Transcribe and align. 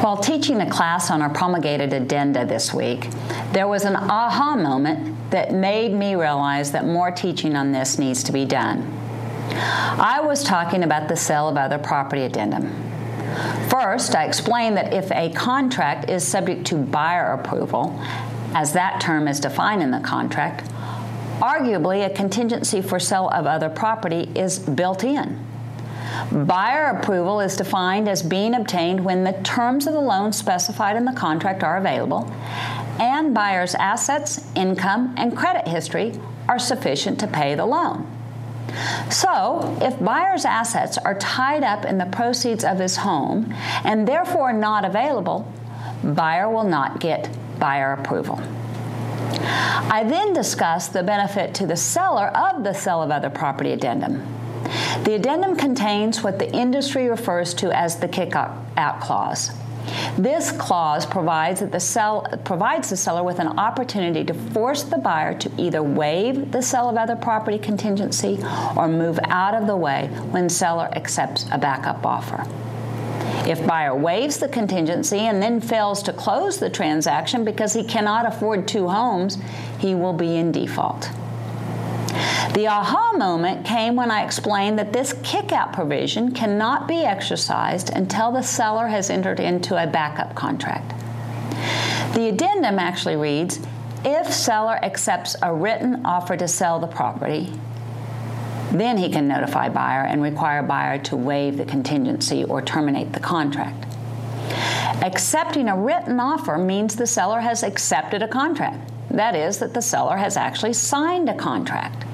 While 0.00 0.18
teaching 0.18 0.60
a 0.60 0.68
class 0.68 1.10
on 1.10 1.22
our 1.22 1.30
promulgated 1.30 1.92
addenda 1.94 2.44
this 2.44 2.72
week, 2.74 3.08
there 3.52 3.66
was 3.66 3.84
an 3.84 3.96
aha 3.96 4.54
moment 4.54 5.30
that 5.30 5.52
made 5.52 5.92
me 5.92 6.14
realize 6.14 6.72
that 6.72 6.84
more 6.84 7.10
teaching 7.10 7.56
on 7.56 7.72
this 7.72 7.98
needs 7.98 8.22
to 8.24 8.32
be 8.32 8.44
done. 8.44 8.82
I 9.98 10.20
was 10.20 10.44
talking 10.44 10.82
about 10.82 11.08
the 11.08 11.16
sale 11.16 11.48
of 11.48 11.56
other 11.56 11.78
property 11.78 12.22
addendum. 12.22 12.70
First, 13.70 14.14
I 14.14 14.26
explained 14.26 14.76
that 14.76 14.92
if 14.92 15.10
a 15.12 15.30
contract 15.30 16.10
is 16.10 16.22
subject 16.22 16.66
to 16.66 16.76
buyer 16.76 17.32
approval, 17.32 17.98
as 18.54 18.74
that 18.74 19.00
term 19.00 19.26
is 19.26 19.40
defined 19.40 19.82
in 19.82 19.90
the 19.90 20.00
contract, 20.00 20.70
arguably 21.40 22.04
a 22.04 22.10
contingency 22.10 22.82
for 22.82 23.00
sale 23.00 23.30
of 23.30 23.46
other 23.46 23.70
property 23.70 24.30
is 24.34 24.58
built 24.58 25.04
in. 25.04 25.42
Buyer 26.32 26.86
approval 26.86 27.40
is 27.40 27.56
defined 27.56 28.08
as 28.08 28.22
being 28.22 28.54
obtained 28.54 29.04
when 29.04 29.24
the 29.24 29.32
terms 29.44 29.86
of 29.86 29.92
the 29.92 30.00
loan 30.00 30.32
specified 30.32 30.96
in 30.96 31.04
the 31.04 31.12
contract 31.12 31.62
are 31.62 31.76
available 31.76 32.30
and 32.98 33.34
buyer's 33.34 33.74
assets, 33.74 34.46
income, 34.54 35.14
and 35.16 35.36
credit 35.36 35.68
history 35.68 36.18
are 36.48 36.58
sufficient 36.58 37.20
to 37.20 37.26
pay 37.26 37.54
the 37.54 37.66
loan. 37.66 38.10
So, 39.10 39.78
if 39.80 40.02
buyer's 40.02 40.44
assets 40.44 40.98
are 40.98 41.18
tied 41.18 41.62
up 41.62 41.84
in 41.84 41.98
the 41.98 42.06
proceeds 42.06 42.64
of 42.64 42.78
his 42.78 42.96
home 42.96 43.54
and 43.84 44.06
therefore 44.06 44.52
not 44.52 44.84
available, 44.84 45.50
buyer 46.02 46.50
will 46.50 46.64
not 46.64 47.00
get 47.00 47.30
buyer 47.58 47.92
approval. 47.92 48.40
I 49.88 50.04
then 50.06 50.32
discussed 50.32 50.92
the 50.92 51.02
benefit 51.02 51.54
to 51.54 51.66
the 51.66 51.76
seller 51.76 52.28
of 52.28 52.64
the 52.64 52.72
sale 52.72 53.02
of 53.02 53.10
other 53.10 53.30
property 53.30 53.72
addendum. 53.72 54.26
The 55.06 55.14
addendum 55.14 55.54
contains 55.54 56.24
what 56.24 56.40
the 56.40 56.52
industry 56.52 57.08
refers 57.08 57.54
to 57.54 57.70
as 57.70 58.00
the 58.00 58.08
kick 58.08 58.34
out 58.34 59.00
clause. 59.00 59.52
This 60.18 60.50
clause 60.50 61.06
provides, 61.06 61.60
the 61.60 61.78
sell, 61.78 62.26
provides 62.44 62.90
the 62.90 62.96
seller 62.96 63.22
with 63.22 63.38
an 63.38 63.56
opportunity 63.56 64.24
to 64.24 64.34
force 64.34 64.82
the 64.82 64.98
buyer 64.98 65.38
to 65.38 65.52
either 65.56 65.80
waive 65.80 66.50
the 66.50 66.60
sale 66.60 66.88
of 66.88 66.96
other 66.96 67.14
property 67.14 67.56
contingency 67.56 68.40
or 68.76 68.88
move 68.88 69.20
out 69.26 69.54
of 69.54 69.68
the 69.68 69.76
way 69.76 70.08
when 70.32 70.48
seller 70.48 70.88
accepts 70.96 71.46
a 71.52 71.58
backup 71.58 72.04
offer. 72.04 72.44
If 73.48 73.64
buyer 73.64 73.94
waives 73.94 74.38
the 74.38 74.48
contingency 74.48 75.20
and 75.20 75.40
then 75.40 75.60
fails 75.60 76.02
to 76.02 76.12
close 76.12 76.58
the 76.58 76.68
transaction 76.68 77.44
because 77.44 77.74
he 77.74 77.84
cannot 77.84 78.26
afford 78.26 78.66
two 78.66 78.88
homes, 78.88 79.38
he 79.78 79.94
will 79.94 80.14
be 80.14 80.34
in 80.34 80.50
default. 80.50 81.10
The 82.56 82.68
aha 82.68 83.12
moment 83.12 83.66
came 83.66 83.96
when 83.96 84.10
I 84.10 84.24
explained 84.24 84.78
that 84.78 84.90
this 84.90 85.12
kickout 85.22 85.74
provision 85.74 86.32
cannot 86.32 86.88
be 86.88 87.04
exercised 87.04 87.90
until 87.90 88.32
the 88.32 88.40
seller 88.40 88.86
has 88.86 89.10
entered 89.10 89.40
into 89.40 89.76
a 89.76 89.86
backup 89.86 90.34
contract. 90.34 90.94
The 92.14 92.30
addendum 92.30 92.78
actually 92.78 93.16
reads 93.16 93.60
if 94.06 94.32
seller 94.32 94.82
accepts 94.82 95.36
a 95.42 95.52
written 95.52 96.06
offer 96.06 96.34
to 96.34 96.48
sell 96.48 96.80
the 96.80 96.86
property, 96.86 97.52
then 98.72 98.96
he 98.96 99.10
can 99.10 99.28
notify 99.28 99.68
buyer 99.68 100.06
and 100.06 100.22
require 100.22 100.62
buyer 100.62 100.98
to 101.00 101.14
waive 101.14 101.58
the 101.58 101.66
contingency 101.66 102.42
or 102.44 102.62
terminate 102.62 103.12
the 103.12 103.20
contract. 103.20 103.84
Accepting 105.02 105.68
a 105.68 105.76
written 105.76 106.18
offer 106.18 106.56
means 106.56 106.96
the 106.96 107.06
seller 107.06 107.40
has 107.40 107.62
accepted 107.62 108.22
a 108.22 108.28
contract. 108.28 108.92
That 109.10 109.36
is, 109.36 109.58
that 109.58 109.74
the 109.74 109.82
seller 109.82 110.16
has 110.16 110.38
actually 110.38 110.72
signed 110.72 111.28
a 111.28 111.34
contract. 111.34 112.05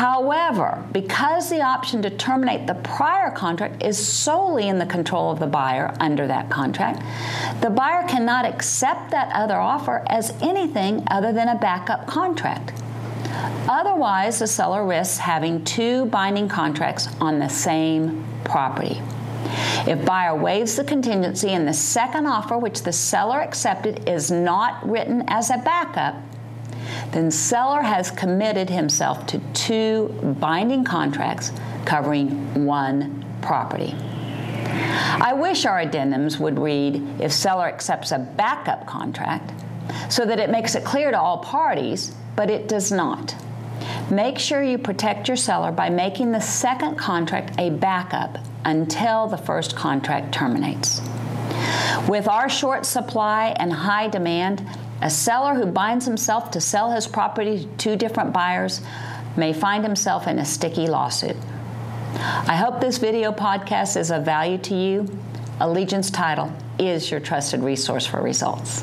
However, 0.00 0.82
because 0.92 1.50
the 1.50 1.60
option 1.60 2.00
to 2.00 2.08
terminate 2.08 2.66
the 2.66 2.72
prior 2.72 3.30
contract 3.30 3.82
is 3.82 3.98
solely 3.98 4.66
in 4.66 4.78
the 4.78 4.86
control 4.86 5.30
of 5.30 5.38
the 5.38 5.46
buyer 5.46 5.94
under 6.00 6.26
that 6.26 6.48
contract, 6.48 7.02
the 7.60 7.68
buyer 7.68 8.08
cannot 8.08 8.46
accept 8.46 9.10
that 9.10 9.30
other 9.34 9.56
offer 9.56 10.02
as 10.06 10.32
anything 10.40 11.04
other 11.10 11.34
than 11.34 11.48
a 11.48 11.58
backup 11.58 12.06
contract. 12.06 12.72
Otherwise, 13.68 14.38
the 14.38 14.46
seller 14.46 14.86
risks 14.86 15.18
having 15.18 15.62
two 15.66 16.06
binding 16.06 16.48
contracts 16.48 17.06
on 17.20 17.38
the 17.38 17.50
same 17.50 18.24
property. 18.42 19.02
If 19.86 20.02
buyer 20.06 20.34
waives 20.34 20.76
the 20.76 20.84
contingency 20.84 21.50
and 21.50 21.68
the 21.68 21.74
second 21.74 22.24
offer 22.24 22.56
which 22.56 22.84
the 22.84 22.92
seller 22.92 23.42
accepted 23.42 24.08
is 24.08 24.30
not 24.30 24.88
written 24.88 25.24
as 25.28 25.50
a 25.50 25.58
backup, 25.58 26.14
then 27.12 27.30
seller 27.30 27.82
has 27.82 28.10
committed 28.10 28.70
himself 28.70 29.26
to 29.26 29.38
two 29.52 30.08
binding 30.40 30.84
contracts 30.84 31.52
covering 31.84 32.64
one 32.64 33.24
property. 33.42 33.94
I 35.22 35.32
wish 35.32 35.66
our 35.66 35.84
addendums 35.84 36.38
would 36.38 36.58
read 36.58 37.20
if 37.20 37.32
seller 37.32 37.66
accepts 37.66 38.12
a 38.12 38.18
backup 38.18 38.86
contract 38.86 39.52
so 40.08 40.24
that 40.24 40.38
it 40.38 40.50
makes 40.50 40.74
it 40.74 40.84
clear 40.84 41.10
to 41.10 41.18
all 41.18 41.38
parties, 41.38 42.14
but 42.36 42.50
it 42.50 42.68
does 42.68 42.92
not. 42.92 43.34
Make 44.10 44.38
sure 44.38 44.62
you 44.62 44.78
protect 44.78 45.28
your 45.28 45.36
seller 45.36 45.72
by 45.72 45.90
making 45.90 46.32
the 46.32 46.40
second 46.40 46.96
contract 46.96 47.58
a 47.58 47.70
backup 47.70 48.38
until 48.64 49.26
the 49.26 49.36
first 49.38 49.76
contract 49.76 50.32
terminates. 50.32 51.00
With 52.08 52.28
our 52.28 52.48
short 52.48 52.86
supply 52.86 53.54
and 53.58 53.72
high 53.72 54.08
demand, 54.08 54.66
a 55.02 55.10
seller 55.10 55.54
who 55.54 55.66
binds 55.66 56.04
himself 56.04 56.50
to 56.52 56.60
sell 56.60 56.92
his 56.92 57.06
property 57.06 57.60
to 57.60 57.66
two 57.76 57.96
different 57.96 58.32
buyers 58.32 58.80
may 59.36 59.52
find 59.52 59.84
himself 59.84 60.26
in 60.26 60.38
a 60.38 60.44
sticky 60.44 60.86
lawsuit. 60.86 61.36
I 62.14 62.56
hope 62.56 62.80
this 62.80 62.98
video 62.98 63.32
podcast 63.32 63.96
is 63.96 64.10
of 64.10 64.24
value 64.24 64.58
to 64.58 64.74
you. 64.74 65.18
Allegiance 65.60 66.10
Title 66.10 66.52
is 66.78 67.10
your 67.10 67.20
trusted 67.20 67.60
resource 67.60 68.06
for 68.06 68.20
results. 68.20 68.82